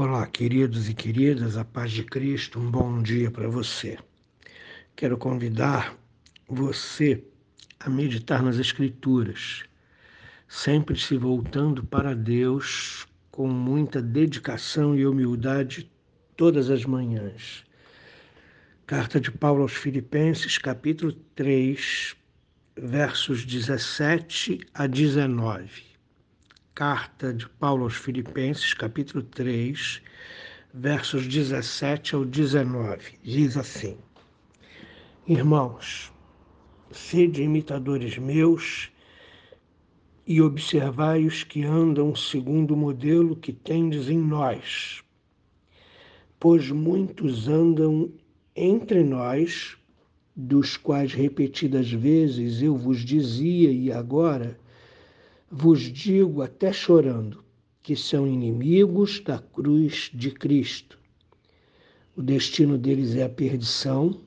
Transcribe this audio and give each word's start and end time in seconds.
Olá, 0.00 0.28
queridos 0.28 0.88
e 0.88 0.94
queridas, 0.94 1.56
a 1.56 1.64
paz 1.64 1.90
de 1.90 2.04
Cristo, 2.04 2.60
um 2.60 2.70
bom 2.70 3.02
dia 3.02 3.32
para 3.32 3.48
você. 3.48 3.98
Quero 4.94 5.18
convidar 5.18 5.98
você 6.46 7.24
a 7.80 7.90
meditar 7.90 8.40
nas 8.40 8.60
Escrituras, 8.60 9.64
sempre 10.46 10.96
se 10.96 11.16
voltando 11.16 11.82
para 11.82 12.14
Deus 12.14 13.08
com 13.28 13.48
muita 13.48 14.00
dedicação 14.00 14.96
e 14.96 15.04
humildade 15.04 15.90
todas 16.36 16.70
as 16.70 16.84
manhãs. 16.84 17.64
Carta 18.86 19.20
de 19.20 19.32
Paulo 19.32 19.62
aos 19.62 19.72
Filipenses, 19.72 20.58
capítulo 20.58 21.12
3, 21.34 22.14
versos 22.76 23.44
17 23.44 24.60
a 24.72 24.86
19 24.86 25.87
carta 26.78 27.34
de 27.34 27.48
Paulo 27.48 27.82
aos 27.82 27.96
Filipenses, 27.96 28.72
capítulo 28.72 29.24
3, 29.24 30.00
versos 30.72 31.26
17 31.26 32.14
ao 32.14 32.24
19. 32.24 33.18
Diz 33.20 33.56
assim: 33.56 33.96
Irmãos, 35.26 36.12
sede 36.92 37.42
imitadores 37.42 38.16
meus 38.16 38.92
e 40.24 40.40
observai 40.40 41.24
os 41.24 41.42
que 41.42 41.64
andam 41.64 42.14
segundo 42.14 42.74
o 42.74 42.76
modelo 42.76 43.34
que 43.34 43.52
tendes 43.52 44.08
em 44.08 44.18
nós. 44.18 45.02
Pois 46.38 46.70
muitos 46.70 47.48
andam 47.48 48.08
entre 48.54 49.02
nós, 49.02 49.76
dos 50.36 50.76
quais 50.76 51.12
repetidas 51.12 51.90
vezes 51.90 52.62
eu 52.62 52.76
vos 52.76 53.00
dizia 53.04 53.72
e 53.72 53.90
agora 53.90 54.56
vos 55.50 55.80
digo 55.80 56.42
até 56.42 56.72
chorando, 56.72 57.42
que 57.82 57.96
são 57.96 58.26
inimigos 58.26 59.20
da 59.20 59.38
cruz 59.38 60.10
de 60.12 60.30
Cristo. 60.30 60.98
O 62.14 62.22
destino 62.22 62.76
deles 62.76 63.14
é 63.14 63.22
a 63.22 63.28
perdição, 63.28 64.20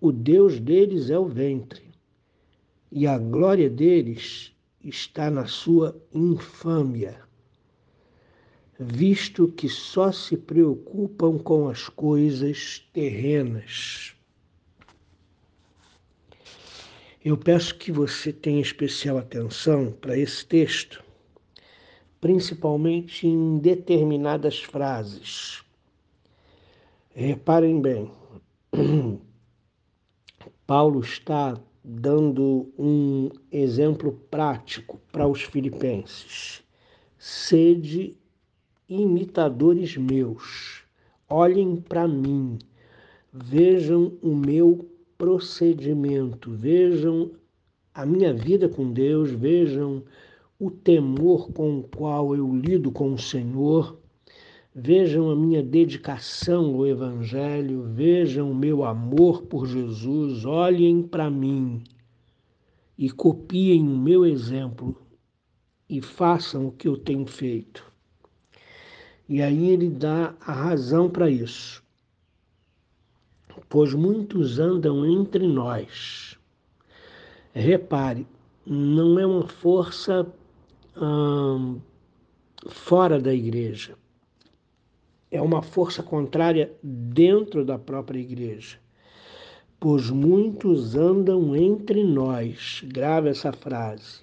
o 0.00 0.12
Deus 0.12 0.60
deles 0.60 1.08
é 1.08 1.18
o 1.18 1.26
ventre, 1.26 1.82
e 2.92 3.06
a 3.06 3.16
glória 3.16 3.70
deles 3.70 4.52
está 4.82 5.30
na 5.30 5.46
sua 5.46 5.96
infâmia, 6.12 7.20
visto 8.78 9.48
que 9.48 9.68
só 9.68 10.10
se 10.10 10.36
preocupam 10.36 11.38
com 11.38 11.68
as 11.68 11.88
coisas 11.88 12.86
terrenas. 12.92 14.14
Eu 17.22 17.36
peço 17.36 17.74
que 17.74 17.92
você 17.92 18.32
tenha 18.32 18.62
especial 18.62 19.18
atenção 19.18 19.92
para 19.92 20.16
esse 20.16 20.46
texto, 20.46 21.04
principalmente 22.18 23.26
em 23.26 23.58
determinadas 23.58 24.58
frases. 24.58 25.62
Reparem 27.10 27.78
bem, 27.78 28.10
Paulo 30.66 31.00
está 31.00 31.60
dando 31.84 32.72
um 32.78 33.28
exemplo 33.52 34.12
prático 34.30 34.98
para 35.12 35.28
os 35.28 35.42
filipenses. 35.42 36.62
Sede 37.18 38.16
imitadores 38.88 39.94
meus, 39.94 40.84
olhem 41.28 41.76
para 41.76 42.08
mim, 42.08 42.58
vejam 43.30 44.16
o 44.22 44.34
meu 44.34 44.88
procedimento, 45.20 46.50
vejam 46.50 47.32
a 47.92 48.06
minha 48.06 48.32
vida 48.32 48.70
com 48.70 48.90
Deus, 48.90 49.30
vejam 49.30 50.02
o 50.58 50.70
temor 50.70 51.52
com 51.52 51.80
o 51.80 51.82
qual 51.82 52.34
eu 52.34 52.56
lido 52.56 52.90
com 52.90 53.12
o 53.12 53.18
Senhor, 53.18 54.00
vejam 54.74 55.30
a 55.30 55.36
minha 55.36 55.62
dedicação 55.62 56.74
ao 56.74 56.86
Evangelho, 56.86 57.82
vejam 57.82 58.50
o 58.50 58.54
meu 58.54 58.82
amor 58.82 59.42
por 59.42 59.66
Jesus, 59.66 60.46
olhem 60.46 61.02
para 61.02 61.28
mim 61.28 61.82
e 62.96 63.10
copiem 63.10 63.82
o 63.86 63.98
meu 63.98 64.24
exemplo 64.24 64.96
e 65.86 66.00
façam 66.00 66.68
o 66.68 66.72
que 66.72 66.88
eu 66.88 66.96
tenho 66.96 67.26
feito. 67.26 67.84
E 69.28 69.42
aí 69.42 69.68
ele 69.68 69.90
dá 69.90 70.34
a 70.40 70.50
razão 70.50 71.10
para 71.10 71.28
isso 71.28 71.84
pois 73.70 73.94
muitos 73.94 74.58
andam 74.58 75.06
entre 75.06 75.46
nós. 75.46 76.36
Repare, 77.54 78.26
não 78.66 79.16
é 79.16 79.24
uma 79.24 79.46
força 79.46 80.26
hum, 81.00 81.80
fora 82.66 83.20
da 83.20 83.32
igreja, 83.32 83.96
é 85.30 85.40
uma 85.40 85.62
força 85.62 86.02
contrária 86.02 86.72
dentro 86.82 87.64
da 87.64 87.78
própria 87.78 88.18
igreja. 88.18 88.76
Pois 89.78 90.10
muitos 90.10 90.96
andam 90.96 91.54
entre 91.54 92.02
nós. 92.02 92.82
Grave 92.84 93.30
essa 93.30 93.52
frase. 93.52 94.22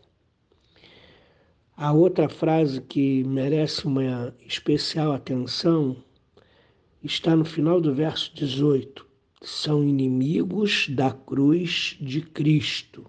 A 1.75 1.93
outra 1.93 2.27
frase 2.27 2.81
que 2.81 3.23
merece 3.23 3.87
uma 3.87 4.35
especial 4.45 5.13
atenção 5.13 5.95
está 7.01 7.35
no 7.35 7.45
final 7.45 7.79
do 7.79 7.93
verso 7.93 8.35
18 8.35 9.06
são 9.41 9.83
inimigos 9.83 10.87
da 10.89 11.11
cruz 11.11 11.95
de 12.01 12.21
Cristo. 12.21 13.05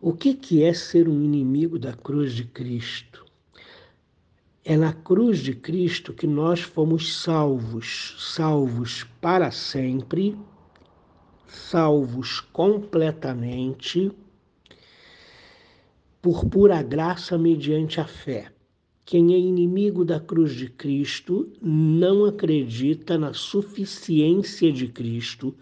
O 0.00 0.12
que, 0.12 0.34
que 0.34 0.62
é 0.62 0.72
ser 0.72 1.08
um 1.08 1.22
inimigo 1.22 1.78
da 1.78 1.92
cruz 1.92 2.32
de 2.32 2.44
Cristo? 2.44 3.26
É 4.64 4.76
na 4.76 4.92
cruz 4.92 5.40
de 5.40 5.54
Cristo 5.54 6.12
que 6.12 6.26
nós 6.26 6.60
fomos 6.60 7.20
salvos, 7.20 8.16
salvos 8.18 9.04
para 9.20 9.50
sempre, 9.50 10.38
salvos 11.46 12.40
completamente, 12.40 14.12
por 16.22 16.44
pura 16.44 16.82
graça 16.82 17.36
mediante 17.36 18.00
a 18.00 18.06
fé. 18.06 18.52
Quem 19.10 19.34
é 19.34 19.36
inimigo 19.36 20.04
da 20.04 20.20
cruz 20.20 20.54
de 20.54 20.68
Cristo 20.68 21.48
não 21.60 22.26
acredita 22.26 23.18
na 23.18 23.34
suficiência 23.34 24.72
de 24.72 24.86
Cristo, 24.86 25.52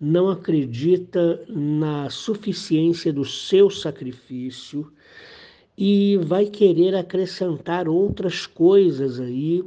não 0.00 0.28
acredita 0.30 1.44
na 1.48 2.08
suficiência 2.08 3.12
do 3.12 3.24
seu 3.24 3.68
sacrifício 3.70 4.88
e 5.76 6.16
vai 6.18 6.46
querer 6.46 6.94
acrescentar 6.94 7.88
outras 7.88 8.46
coisas 8.46 9.18
aí 9.18 9.64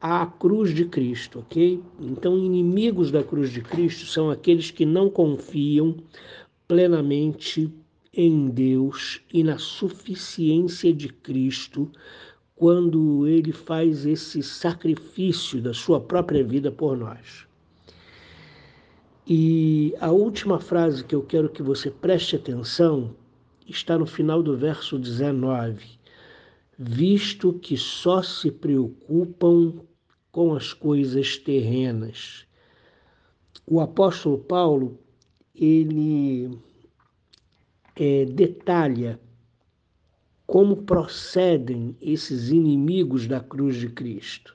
à 0.00 0.26
cruz 0.26 0.74
de 0.74 0.84
Cristo, 0.84 1.38
ok? 1.38 1.80
Então, 2.00 2.36
inimigos 2.36 3.12
da 3.12 3.22
cruz 3.22 3.52
de 3.52 3.60
Cristo 3.60 4.04
são 4.06 4.32
aqueles 4.32 4.72
que 4.72 4.84
não 4.84 5.08
confiam 5.08 5.94
plenamente 6.66 7.72
em 8.12 8.48
Deus 8.48 9.20
e 9.32 9.44
na 9.44 9.58
suficiência 9.58 10.92
de 10.92 11.08
Cristo 11.08 11.88
quando 12.58 13.24
ele 13.28 13.52
faz 13.52 14.04
esse 14.04 14.42
sacrifício 14.42 15.62
da 15.62 15.72
sua 15.72 16.00
própria 16.00 16.42
vida 16.42 16.72
por 16.72 16.96
nós. 16.96 17.46
E 19.24 19.94
a 20.00 20.10
última 20.10 20.58
frase 20.58 21.04
que 21.04 21.14
eu 21.14 21.22
quero 21.22 21.48
que 21.48 21.62
você 21.62 21.88
preste 21.88 22.34
atenção 22.34 23.14
está 23.64 23.96
no 23.96 24.06
final 24.06 24.42
do 24.42 24.56
verso 24.56 24.98
19. 24.98 25.86
Visto 26.76 27.52
que 27.52 27.76
só 27.76 28.22
se 28.22 28.50
preocupam 28.50 29.74
com 30.32 30.52
as 30.54 30.72
coisas 30.72 31.36
terrenas. 31.36 32.44
O 33.64 33.80
apóstolo 33.80 34.38
Paulo, 34.38 34.98
ele 35.54 36.58
é, 37.94 38.24
detalha 38.24 39.20
como 40.48 40.78
procedem 40.78 41.94
esses 42.00 42.48
inimigos 42.48 43.26
da 43.26 43.38
cruz 43.38 43.76
de 43.76 43.86
Cristo. 43.86 44.54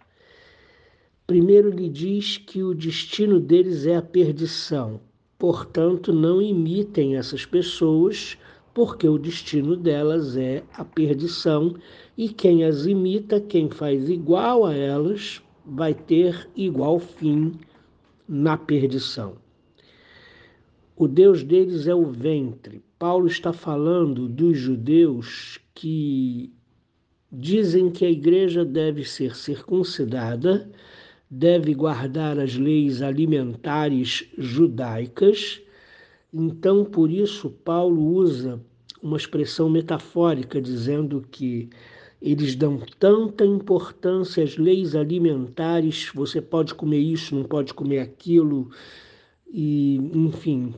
Primeiro, 1.28 1.69
lhe 1.69 1.88
diz 1.88 2.36
que 2.36 2.63
o 2.63 2.74
destino 2.74 3.40
deles 3.40 3.86
é 3.86 3.95
a 3.95 4.01
perdição. 4.01 5.00
Portanto, 5.38 6.12
não 6.12 6.42
imitem 6.42 7.16
essas 7.16 7.45
pessoas, 7.45 8.36
porque 8.74 9.07
o 9.07 9.19
destino 9.19 9.78
delas 9.78 10.36
é 10.36 10.63
a 10.74 10.84
perdição, 10.84 11.75
e 12.18 12.28
quem 12.28 12.63
as 12.63 12.88
imita, 12.88 13.40
quem 13.40 13.69
faz 13.69 14.10
igual 14.10 14.66
a 14.66 14.74
elas, 14.74 15.44
vai 15.63 15.94
ter 15.94 16.50
igual 16.56 16.98
fim 16.98 17.54
na 18.28 18.57
perdição. 18.57 19.36
O 20.95 21.07
Deus 21.07 21.44
deles 21.44 21.86
é 21.86 21.94
o 21.94 22.07
ventre. 22.07 22.81
Paulo 23.04 23.28
está 23.28 23.52
falando 23.52 24.30
dos 24.30 24.58
judeus 24.58 25.60
que 25.76 26.54
dizem 27.30 27.92
que 27.92 28.06
a 28.06 28.10
igreja 28.10 28.64
deve 28.64 29.04
ser 29.04 29.36
circuncidada, 29.36 30.72
deve 31.30 31.74
guardar 31.74 32.40
as 32.40 32.56
leis 32.56 33.02
alimentares 33.02 34.30
judaicas. 34.38 35.62
Então, 36.34 36.86
por 36.86 37.12
isso, 37.12 37.50
Paulo 37.50 38.02
usa 38.02 38.62
uma 39.02 39.18
expressão 39.18 39.70
metafórica 39.70 40.62
dizendo 40.62 41.28
que 41.30 41.70
eles 42.22 42.56
dão 42.56 42.80
tanta 43.00 43.46
importância 43.46 44.42
às 44.42 44.56
leis 44.56 44.96
alimentares, 44.96 46.10
você 46.16 46.40
pode 46.42 46.74
comer 46.74 47.00
isso, 47.00 47.36
não 47.36 47.44
pode 47.44 47.74
comer 47.74 48.00
aquilo, 48.00 48.72
e 49.52 49.98
enfim, 50.14 50.74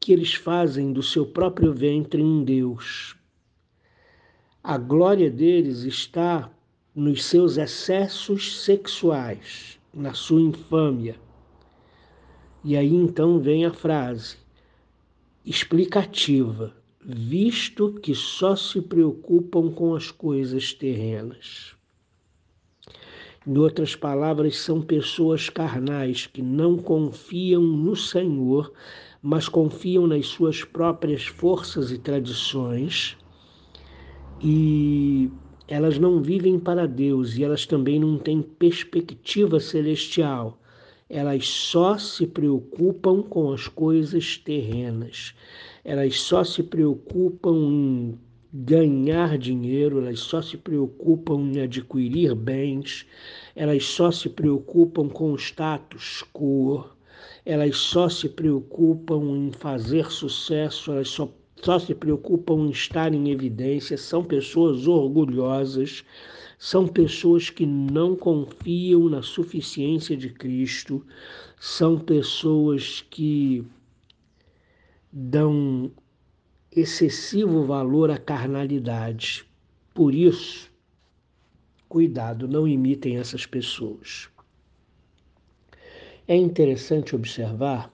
que 0.00 0.12
eles 0.12 0.34
fazem 0.34 0.92
do 0.92 1.02
seu 1.02 1.26
próprio 1.26 1.72
ventre 1.74 2.22
um 2.22 2.42
Deus. 2.42 3.14
A 4.64 4.78
glória 4.78 5.30
deles 5.30 5.84
está 5.84 6.50
nos 6.94 7.24
seus 7.24 7.58
excessos 7.58 8.64
sexuais, 8.64 9.78
na 9.92 10.14
sua 10.14 10.40
infâmia. 10.40 11.16
E 12.64 12.76
aí 12.76 12.94
então 12.94 13.38
vem 13.38 13.64
a 13.64 13.72
frase 13.72 14.38
explicativa 15.44 16.74
visto 17.02 17.94
que 17.94 18.14
só 18.14 18.54
se 18.54 18.80
preocupam 18.80 19.70
com 19.70 19.94
as 19.94 20.10
coisas 20.10 20.72
terrenas. 20.72 21.74
Em 23.46 23.56
outras 23.56 23.96
palavras, 23.96 24.58
são 24.58 24.82
pessoas 24.82 25.48
carnais 25.48 26.26
que 26.26 26.42
não 26.42 26.76
confiam 26.76 27.62
no 27.62 27.96
Senhor, 27.96 28.70
mas 29.22 29.48
confiam 29.48 30.06
nas 30.06 30.26
suas 30.26 30.64
próprias 30.64 31.26
forças 31.26 31.90
e 31.90 31.98
tradições, 31.98 33.16
e 34.42 35.30
elas 35.68 35.98
não 35.98 36.22
vivem 36.22 36.58
para 36.58 36.86
Deus 36.86 37.36
e 37.36 37.44
elas 37.44 37.66
também 37.66 37.98
não 38.00 38.18
têm 38.18 38.42
perspectiva 38.42 39.60
celestial. 39.60 40.58
Elas 41.08 41.46
só 41.48 41.98
se 41.98 42.26
preocupam 42.26 43.22
com 43.22 43.52
as 43.52 43.66
coisas 43.68 44.38
terrenas 44.38 45.34
elas 45.84 46.20
só 46.20 46.44
se 46.44 46.62
preocupam 46.62 47.56
em 47.56 48.18
ganhar 48.52 49.38
dinheiro, 49.38 49.98
elas 49.98 50.20
só 50.20 50.42
se 50.42 50.56
preocupam 50.56 51.40
em 51.40 51.60
adquirir 51.60 52.34
bens, 52.34 53.06
elas 53.56 53.84
só 53.84 54.10
se 54.10 54.28
preocupam 54.28 55.08
com 55.08 55.32
o 55.32 55.36
status 55.36 56.22
quo, 56.32 56.84
elas 57.44 57.76
só 57.76 58.08
se 58.08 58.28
preocupam 58.28 59.36
em 59.36 59.52
fazer 59.52 60.10
sucesso, 60.10 60.92
elas 60.92 61.08
só, 61.08 61.32
só 61.62 61.78
se 61.78 61.94
preocupam 61.94 62.66
em 62.66 62.70
estar 62.70 63.14
em 63.14 63.30
evidência, 63.30 63.96
são 63.96 64.22
pessoas 64.22 64.86
orgulhosas, 64.86 66.04
são 66.58 66.86
pessoas 66.86 67.48
que 67.48 67.64
não 67.64 68.14
confiam 68.14 69.08
na 69.08 69.22
suficiência 69.22 70.16
de 70.16 70.28
Cristo, 70.28 71.04
são 71.58 71.98
pessoas 71.98 73.04
que 73.08 73.64
dão 75.12 75.90
excessivo 76.70 77.64
valor 77.64 78.10
à 78.10 78.18
carnalidade. 78.18 79.44
Por 79.94 80.14
isso, 80.14 80.70
cuidado, 81.88 82.46
não 82.46 82.68
imitem 82.68 83.16
essas 83.16 83.44
pessoas. 83.46 84.28
É 86.26 86.36
interessante 86.36 87.14
observar 87.14 87.92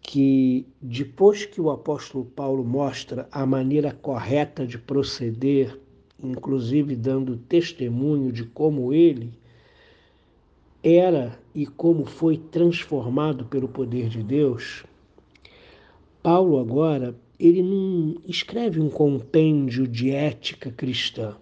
que 0.00 0.66
depois 0.80 1.44
que 1.44 1.60
o 1.60 1.70
apóstolo 1.70 2.24
Paulo 2.24 2.64
mostra 2.64 3.28
a 3.30 3.46
maneira 3.46 3.92
correta 3.92 4.66
de 4.66 4.76
proceder, 4.78 5.78
inclusive 6.22 6.96
dando 6.96 7.36
testemunho 7.36 8.32
de 8.32 8.44
como 8.44 8.92
ele 8.92 9.32
era 10.82 11.38
e 11.54 11.64
como 11.64 12.04
foi 12.04 12.36
transformado 12.36 13.44
pelo 13.44 13.68
poder 13.68 14.08
de 14.08 14.22
Deus, 14.22 14.84
Paulo 16.22 16.58
agora, 16.58 17.14
ele 17.38 17.62
não 17.62 18.16
escreve 18.26 18.80
um 18.80 18.88
compêndio 18.88 19.86
de 19.86 20.10
ética 20.10 20.70
cristã. 20.70 21.36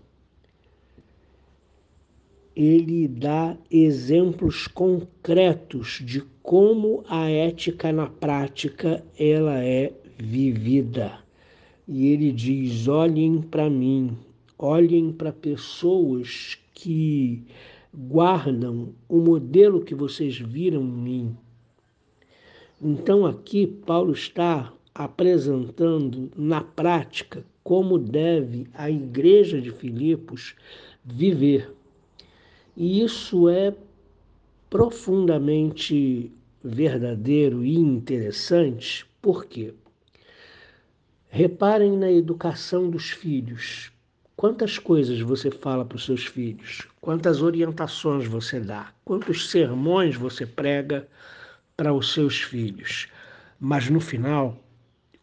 Ele 2.54 3.06
dá 3.08 3.56
exemplos 3.70 4.66
concretos 4.66 6.02
de 6.04 6.20
como 6.42 7.04
a 7.08 7.28
ética 7.30 7.92
na 7.92 8.06
prática 8.06 9.04
ela 9.18 9.64
é 9.64 9.92
vivida. 10.18 11.18
E 11.86 12.08
ele 12.08 12.32
diz: 12.32 12.88
olhem 12.88 13.40
para 13.40 13.70
mim, 13.70 14.16
olhem 14.58 15.12
para 15.12 15.32
pessoas 15.32 16.58
que 16.74 17.44
guardam 17.94 18.94
o 19.08 19.18
modelo 19.18 19.84
que 19.84 19.94
vocês 19.94 20.38
viram 20.38 20.82
em 20.82 20.84
mim 20.84 21.36
então, 22.82 23.26
aqui, 23.26 23.66
Paulo 23.66 24.12
está 24.12 24.72
apresentando 24.94 26.30
na 26.34 26.62
prática 26.62 27.44
como 27.62 27.98
deve 27.98 28.68
a 28.72 28.90
igreja 28.90 29.60
de 29.60 29.70
Filipos 29.70 30.54
viver. 31.04 31.70
E 32.76 33.02
isso 33.02 33.48
é 33.48 33.74
profundamente 34.68 36.32
verdadeiro 36.62 37.64
e 37.64 37.76
interessante, 37.76 39.06
por 39.20 39.46
quê? 39.46 39.74
Reparem 41.28 41.96
na 41.96 42.10
educação 42.10 42.90
dos 42.90 43.10
filhos. 43.10 43.90
Quantas 44.36 44.78
coisas 44.78 45.20
você 45.20 45.50
fala 45.50 45.84
para 45.84 45.96
os 45.96 46.04
seus 46.04 46.26
filhos? 46.26 46.86
Quantas 47.00 47.42
orientações 47.42 48.26
você 48.26 48.58
dá? 48.58 48.92
Quantos 49.04 49.50
sermões 49.50 50.16
você 50.16 50.46
prega 50.46 51.06
para 51.80 51.94
os 51.94 52.12
seus 52.12 52.42
filhos. 52.42 53.08
Mas 53.58 53.88
no 53.88 54.00
final, 54.00 54.62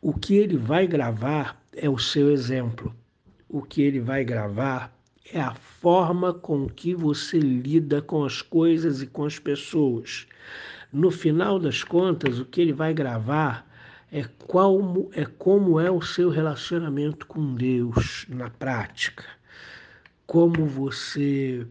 o 0.01 0.11
que 0.11 0.35
ele 0.35 0.57
vai 0.57 0.87
gravar 0.87 1.61
é 1.71 1.87
o 1.87 1.99
seu 1.99 2.31
exemplo. 2.31 2.95
O 3.47 3.61
que 3.61 3.83
ele 3.83 3.99
vai 3.99 4.23
gravar 4.25 4.96
é 5.33 5.41
a 5.41 5.53
forma 5.53 6.33
com 6.33 6.67
que 6.67 6.93
você 6.93 7.39
lida 7.39 8.01
com 8.01 8.23
as 8.23 8.41
coisas 8.41 9.01
e 9.01 9.07
com 9.07 9.25
as 9.25 9.39
pessoas. 9.39 10.27
No 10.91 11.11
final 11.11 11.59
das 11.59 11.83
contas, 11.83 12.39
o 12.39 12.45
que 12.45 12.61
ele 12.61 12.73
vai 12.73 12.93
gravar 12.93 13.67
é 14.11 14.23
como 14.47 15.09
é 15.13 15.25
como 15.25 15.79
é 15.79 15.91
o 15.91 16.01
seu 16.01 16.29
relacionamento 16.29 17.27
com 17.27 17.55
Deus 17.55 18.25
na 18.29 18.49
prática. 18.49 19.25
Como 20.25 20.65
você 20.65 21.67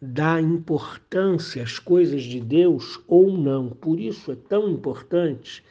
dá 0.00 0.40
importância 0.40 1.62
às 1.62 1.78
coisas 1.78 2.22
de 2.22 2.40
Deus 2.40 2.98
ou 3.06 3.36
não. 3.36 3.68
Por 3.68 4.00
isso 4.00 4.32
é 4.32 4.36
tão 4.36 4.70
importante 4.70 5.62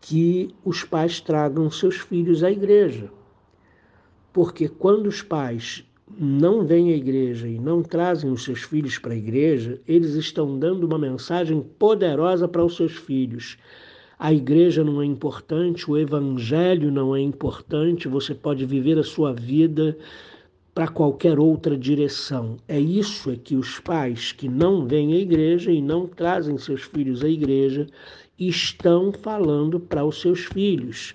que 0.00 0.54
os 0.64 0.84
pais 0.84 1.20
tragam 1.20 1.70
seus 1.70 1.96
filhos 1.96 2.44
à 2.44 2.50
igreja. 2.50 3.10
Porque 4.32 4.68
quando 4.68 5.06
os 5.06 5.22
pais 5.22 5.84
não 6.18 6.64
vêm 6.64 6.92
à 6.92 6.96
igreja 6.96 7.48
e 7.48 7.58
não 7.58 7.82
trazem 7.82 8.30
os 8.30 8.44
seus 8.44 8.62
filhos 8.62 8.98
para 8.98 9.12
a 9.12 9.16
igreja, 9.16 9.80
eles 9.86 10.14
estão 10.14 10.58
dando 10.58 10.84
uma 10.84 10.98
mensagem 10.98 11.60
poderosa 11.78 12.48
para 12.48 12.64
os 12.64 12.76
seus 12.76 12.92
filhos. 12.92 13.56
A 14.18 14.32
igreja 14.32 14.84
não 14.84 15.00
é 15.00 15.06
importante, 15.06 15.90
o 15.90 15.96
evangelho 15.96 16.90
não 16.90 17.16
é 17.16 17.20
importante, 17.20 18.06
você 18.08 18.34
pode 18.34 18.66
viver 18.66 18.98
a 18.98 19.02
sua 19.02 19.32
vida 19.32 19.96
para 20.74 20.88
qualquer 20.88 21.38
outra 21.38 21.76
direção. 21.76 22.56
É 22.68 22.78
isso 22.78 23.30
é 23.30 23.36
que 23.36 23.56
os 23.56 23.80
pais 23.80 24.32
que 24.32 24.48
não 24.48 24.86
vêm 24.86 25.14
à 25.14 25.16
igreja 25.16 25.72
e 25.72 25.80
não 25.80 26.06
trazem 26.06 26.58
seus 26.58 26.82
filhos 26.82 27.24
à 27.24 27.28
igreja 27.28 27.86
estão 28.38 29.12
falando 29.12 29.80
para 29.80 30.04
os 30.04 30.20
seus 30.20 30.40
filhos. 30.40 31.14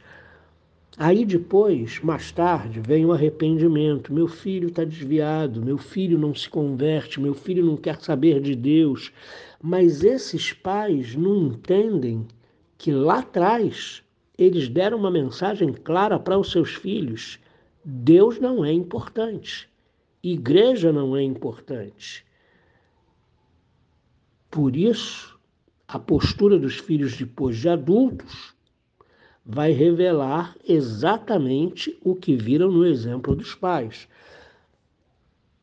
Aí 0.97 1.25
depois, 1.25 1.99
mais 1.99 2.31
tarde, 2.31 2.79
vem 2.79 3.05
o 3.05 3.11
arrependimento. 3.11 4.13
Meu 4.13 4.27
filho 4.27 4.69
está 4.69 4.83
desviado, 4.83 5.63
meu 5.63 5.77
filho 5.77 6.17
não 6.17 6.33
se 6.33 6.49
converte, 6.49 7.19
meu 7.19 7.33
filho 7.33 7.65
não 7.65 7.75
quer 7.75 7.99
saber 8.01 8.39
de 8.39 8.55
Deus. 8.55 9.11
Mas 9.61 10.03
esses 10.03 10.53
pais 10.53 11.15
não 11.15 11.47
entendem 11.47 12.25
que 12.77 12.91
lá 12.91 13.19
atrás 13.19 14.01
eles 14.37 14.69
deram 14.69 14.97
uma 14.97 15.11
mensagem 15.11 15.73
clara 15.73 16.17
para 16.17 16.37
os 16.37 16.51
seus 16.51 16.75
filhos 16.75 17.39
Deus 17.87 18.39
não 18.39 18.65
é 18.65 18.71
importante, 18.71 19.69
igreja 20.23 20.91
não 20.91 21.15
é 21.15 21.21
importante. 21.21 22.25
Por 24.49 24.75
isso, 24.75 25.39
a 25.87 25.99
postura 25.99 26.57
dos 26.57 26.77
filhos 26.79 27.15
depois 27.15 27.57
de 27.57 27.69
adultos 27.69 28.54
vai 29.45 29.71
revelar 29.71 30.55
exatamente 30.67 31.95
o 32.03 32.15
que 32.15 32.35
viram 32.35 32.71
no 32.71 32.85
exemplo 32.85 33.35
dos 33.35 33.53
pais. 33.53 34.07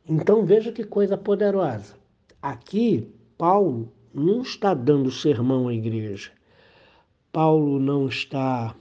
Então 0.09 0.47
veja 0.47 0.71
que 0.71 0.85
coisa 0.85 1.17
poderosa. 1.19 1.97
Aqui, 2.41 3.09
Paulo 3.37 3.93
não 4.15 4.43
está 4.43 4.73
dando 4.73 5.11
sermão 5.11 5.67
à 5.67 5.75
igreja. 5.75 6.31
Paulo 7.33 7.81
não 7.81 8.07
está 8.07 8.77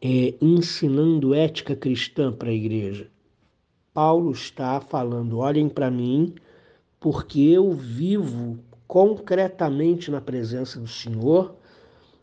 é, 0.00 0.34
ensinando 0.40 1.34
ética 1.34 1.76
cristã 1.76 2.32
para 2.32 2.48
a 2.48 2.54
igreja. 2.54 3.08
Paulo 3.92 4.32
está 4.32 4.80
falando: 4.80 5.38
olhem 5.38 5.68
para 5.68 5.90
mim, 5.90 6.34
porque 6.98 7.40
eu 7.40 7.72
vivo 7.72 8.58
concretamente 8.88 10.10
na 10.10 10.20
presença 10.20 10.80
do 10.80 10.88
Senhor 10.88 11.59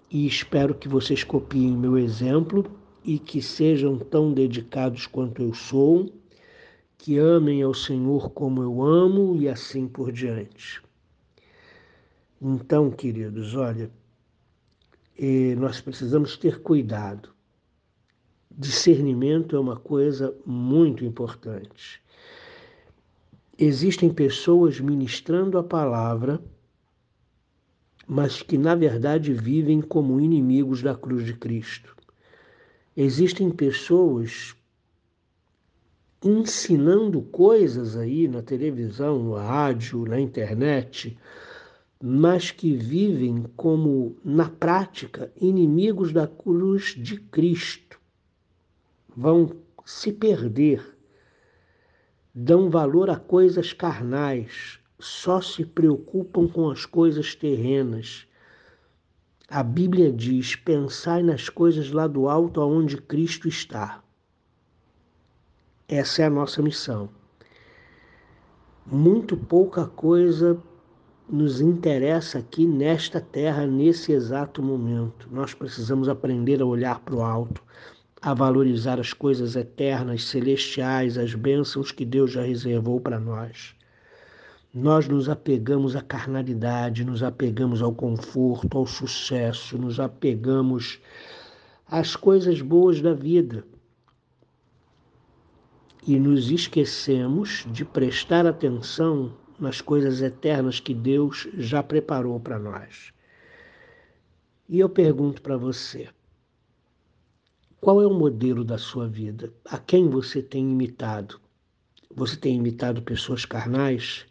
e 0.09 0.25
espero 0.25 0.73
que 0.73 0.87
vocês 0.87 1.23
copiem 1.23 1.75
meu 1.75 1.97
exemplo 1.97 2.65
e 3.03 3.19
que 3.19 3.41
sejam 3.41 3.97
tão 3.97 4.33
dedicados 4.33 5.05
quanto 5.07 5.41
eu 5.41 5.53
sou 5.53 6.11
que 6.97 7.17
amem 7.17 7.61
ao 7.61 7.73
Senhor 7.73 8.31
como 8.31 8.61
eu 8.61 8.81
amo 8.81 9.35
e 9.35 9.47
assim 9.47 9.87
por 9.87 10.11
diante. 10.11 10.81
Então, 12.41 12.91
queridos, 12.91 13.55
olha, 13.55 13.89
eh, 15.17 15.55
nós 15.55 15.79
precisamos 15.79 16.37
ter 16.37 16.59
cuidado. 16.61 17.29
Discernimento 18.51 19.55
é 19.55 19.59
uma 19.59 19.75
coisa 19.75 20.35
muito 20.45 21.05
importante. 21.05 22.01
Existem 23.57 24.13
pessoas 24.13 24.79
ministrando 24.79 25.57
a 25.57 25.63
palavra, 25.63 26.41
mas 28.07 28.41
que 28.41 28.57
na 28.57 28.73
verdade 28.73 29.33
vivem 29.33 29.81
como 29.81 30.21
inimigos 30.21 30.81
da 30.81 30.95
cruz 30.95 31.25
de 31.25 31.33
Cristo. 31.33 31.95
Existem 32.95 33.49
pessoas 33.51 34.55
ensinando 36.23 37.21
coisas 37.21 37.97
aí 37.97 38.27
na 38.27 38.41
televisão, 38.41 39.21
no 39.21 39.33
rádio, 39.35 40.05
na 40.05 40.19
internet, 40.19 41.17
mas 42.01 42.49
que 42.49 42.75
vivem 42.75 43.43
como, 43.55 44.15
na 44.23 44.49
prática, 44.49 45.31
inimigos 45.39 46.13
da 46.13 46.27
cruz 46.27 46.95
de 46.97 47.17
Cristo. 47.17 47.99
Vão 49.15 49.51
se 49.85 50.11
perder, 50.11 50.95
dão 52.33 52.69
valor 52.69 53.09
a 53.09 53.15
coisas 53.17 53.73
carnais, 53.73 54.79
só 54.99 55.39
se 55.41 55.63
preocupam 55.63 56.47
com 56.47 56.69
as 56.69 56.85
coisas 56.85 57.35
terrenas. 57.35 58.27
A 59.47 59.61
Bíblia 59.61 60.11
diz: 60.11 60.55
pensai 60.55 61.21
nas 61.21 61.49
coisas 61.49 61.91
lá 61.91 62.07
do 62.07 62.27
alto 62.27 62.59
aonde 62.59 62.97
Cristo 62.97 63.47
está. 63.47 64.03
Essa 65.87 66.23
é 66.23 66.25
a 66.25 66.29
nossa 66.29 66.61
missão. 66.61 67.09
Muito 68.85 69.37
pouca 69.37 69.85
coisa 69.85 70.61
nos 71.29 71.61
interessa 71.61 72.39
aqui 72.39 72.65
nesta 72.65 73.21
terra, 73.21 73.67
nesse 73.67 74.11
exato 74.11 74.61
momento. 74.63 75.27
Nós 75.31 75.53
precisamos 75.53 76.09
aprender 76.09 76.61
a 76.61 76.65
olhar 76.65 76.99
para 76.99 77.15
o 77.15 77.21
alto, 77.21 77.61
a 78.21 78.33
valorizar 78.33 78.99
as 78.99 79.13
coisas 79.13 79.55
eternas, 79.55 80.23
celestiais, 80.25 81.17
as 81.17 81.33
bênçãos 81.33 81.91
que 81.91 82.05
Deus 82.05 82.31
já 82.31 82.41
reservou 82.41 82.99
para 82.99 83.19
nós. 83.19 83.76
Nós 84.73 85.07
nos 85.07 85.29
apegamos 85.29 85.95
à 85.95 86.01
carnalidade, 86.01 87.03
nos 87.03 87.23
apegamos 87.23 87.81
ao 87.81 87.93
conforto, 87.93 88.77
ao 88.77 88.85
sucesso, 88.85 89.77
nos 89.77 89.99
apegamos 89.99 90.99
às 91.85 92.15
coisas 92.15 92.61
boas 92.61 93.01
da 93.01 93.13
vida 93.13 93.65
e 96.05 96.19
nos 96.19 96.49
esquecemos 96.51 97.65
de 97.71 97.83
prestar 97.83 98.45
atenção 98.45 99.33
nas 99.59 99.81
coisas 99.81 100.21
eternas 100.21 100.79
que 100.79 100.93
Deus 100.93 101.47
já 101.55 101.81
preparou 101.81 102.39
para 102.39 102.59
nós. 102.59 103.11
E 104.69 104.79
eu 104.79 104.89
pergunto 104.89 105.41
para 105.41 105.57
você: 105.57 106.09
qual 107.79 108.01
é 108.01 108.07
o 108.07 108.13
modelo 108.13 108.63
da 108.63 108.77
sua 108.77 109.07
vida? 109.07 109.51
A 109.65 109.77
quem 109.77 110.09
você 110.09 110.41
tem 110.41 110.71
imitado? 110.71 111.39
Você 112.13 112.35
tem 112.35 112.55
imitado 112.55 113.01
pessoas 113.01 113.45
carnais? 113.45 114.25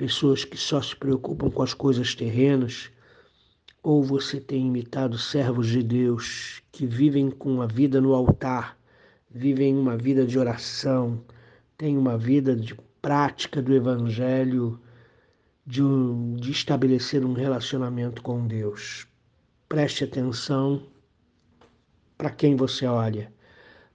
Pessoas 0.00 0.46
que 0.46 0.56
só 0.56 0.80
se 0.80 0.96
preocupam 0.96 1.50
com 1.50 1.62
as 1.62 1.74
coisas 1.74 2.14
terrenas? 2.14 2.90
Ou 3.82 4.02
você 4.02 4.40
tem 4.40 4.66
imitado 4.66 5.18
servos 5.18 5.66
de 5.66 5.82
Deus 5.82 6.62
que 6.72 6.86
vivem 6.86 7.30
com 7.30 7.60
a 7.60 7.66
vida 7.66 8.00
no 8.00 8.14
altar? 8.14 8.80
vivem 9.30 9.76
uma 9.76 9.96
vida 9.96 10.26
de 10.26 10.38
oração, 10.38 11.22
têm 11.78 11.96
uma 11.96 12.18
vida 12.18 12.56
de 12.56 12.74
prática 13.00 13.62
do 13.62 13.72
Evangelho, 13.72 14.80
de, 15.64 15.82
um, 15.82 16.34
de 16.34 16.50
estabelecer 16.50 17.24
um 17.24 17.32
relacionamento 17.32 18.22
com 18.22 18.46
Deus. 18.46 19.06
Preste 19.68 20.02
atenção 20.02 20.88
para 22.18 22.30
quem 22.30 22.56
você 22.56 22.86
olha, 22.86 23.32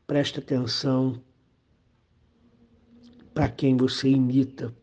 preste 0.08 0.40
atenção 0.40 1.22
para 3.34 3.50
quem 3.50 3.76
você 3.76 4.08
imita 4.08 4.74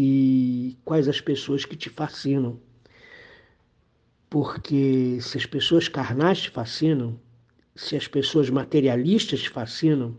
e 0.00 0.78
quais 0.84 1.08
as 1.08 1.20
pessoas 1.20 1.64
que 1.64 1.74
te 1.74 1.90
fascinam. 1.90 2.60
Porque 4.30 5.18
se 5.20 5.36
as 5.36 5.44
pessoas 5.44 5.88
carnais 5.88 6.40
te 6.42 6.50
fascinam, 6.50 7.18
se 7.74 7.96
as 7.96 8.06
pessoas 8.06 8.48
materialistas 8.48 9.40
te 9.40 9.50
fascinam, 9.50 10.16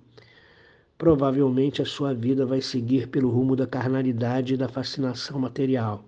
provavelmente 0.97 1.81
a 1.81 1.85
sua 1.85 2.13
vida 2.13 2.45
vai 2.45 2.59
seguir 2.59 3.07
pelo 3.07 3.29
rumo 3.29 3.55
da 3.55 3.65
carnalidade 3.65 4.55
e 4.55 4.57
da 4.57 4.67
fascinação 4.67 5.39
material. 5.39 6.03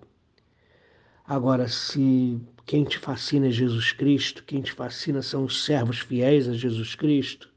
Agora, 1.26 1.66
se 1.66 2.38
quem 2.66 2.84
te 2.84 2.98
fascina 2.98 3.46
é 3.46 3.50
Jesus 3.50 3.90
Cristo, 3.90 4.44
quem 4.44 4.60
te 4.60 4.72
fascina 4.72 5.22
são 5.22 5.44
os 5.44 5.64
servos 5.64 5.98
fiéis 5.98 6.46
a 6.46 6.52
Jesus 6.52 6.94
Cristo, 6.94 7.48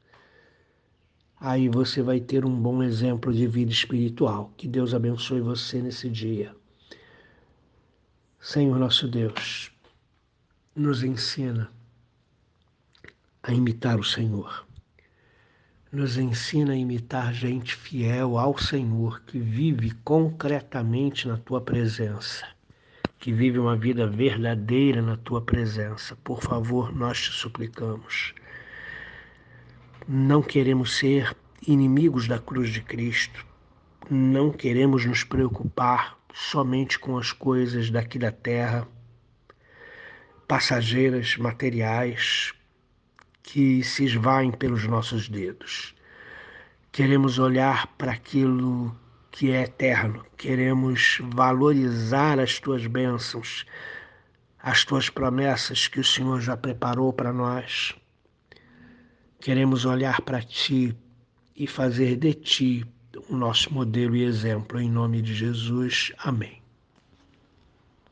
aí 1.39 1.69
você 1.69 2.01
vai 2.01 2.19
ter 2.19 2.45
um 2.45 2.55
bom 2.55 2.81
exemplo 2.81 3.33
de 3.33 3.47
vida 3.47 3.71
espiritual. 3.71 4.51
Que 4.57 4.67
Deus 4.67 4.93
abençoe 4.93 5.41
você 5.41 5.81
nesse 5.81 6.09
dia. 6.09 6.55
Senhor 8.39 8.77
nosso 8.77 9.07
Deus, 9.07 9.71
nos 10.75 11.03
ensina 11.03 11.71
a 13.41 13.51
imitar 13.53 13.99
o 13.99 14.03
Senhor. 14.03 14.65
Nos 15.91 16.17
ensina 16.17 16.73
a 16.73 16.75
imitar 16.75 17.33
gente 17.33 17.75
fiel 17.75 18.37
ao 18.37 18.57
Senhor, 18.57 19.21
que 19.21 19.39
vive 19.39 19.91
concretamente 20.03 21.27
na 21.27 21.37
tua 21.37 21.61
presença, 21.61 22.45
que 23.17 23.31
vive 23.31 23.57
uma 23.57 23.75
vida 23.75 24.05
verdadeira 24.05 25.01
na 25.01 25.15
tua 25.15 25.41
presença. 25.41 26.15
Por 26.17 26.41
favor, 26.41 26.93
nós 26.93 27.21
te 27.21 27.31
suplicamos. 27.31 28.33
Não 30.07 30.39
queremos 30.39 30.97
ser 30.97 31.35
inimigos 31.67 32.27
da 32.27 32.37
cruz 32.37 32.69
de 32.69 32.79
Cristo. 32.79 33.43
Não 34.07 34.51
queremos 34.51 35.03
nos 35.03 35.23
preocupar 35.23 36.15
somente 36.31 36.99
com 36.99 37.17
as 37.17 37.31
coisas 37.31 37.89
daqui 37.89 38.19
da 38.19 38.31
terra, 38.31 38.87
passageiras, 40.47 41.37
materiais, 41.37 42.53
que 43.41 43.83
se 43.83 44.05
esvaem 44.05 44.51
pelos 44.51 44.85
nossos 44.85 45.27
dedos. 45.27 45.95
Queremos 46.91 47.39
olhar 47.39 47.87
para 47.97 48.11
aquilo 48.11 48.95
que 49.31 49.49
é 49.51 49.63
eterno, 49.63 50.23
queremos 50.37 51.19
valorizar 51.33 52.39
as 52.39 52.59
tuas 52.59 52.85
bênçãos, 52.85 53.65
as 54.61 54.85
tuas 54.85 55.09
promessas 55.09 55.87
que 55.87 55.99
o 55.99 56.03
Senhor 56.03 56.39
já 56.41 56.55
preparou 56.55 57.11
para 57.11 57.33
nós. 57.33 57.95
Queremos 59.39 59.85
olhar 59.85 60.21
para 60.21 60.41
ti 60.41 60.95
e 61.55 61.67
fazer 61.67 62.15
de 62.17 62.33
ti 62.33 62.85
o 63.29 63.35
nosso 63.35 63.73
modelo 63.73 64.15
e 64.15 64.23
exemplo. 64.23 64.79
Em 64.79 64.89
nome 64.89 65.21
de 65.21 65.33
Jesus. 65.33 66.11
Amém. 66.17 66.64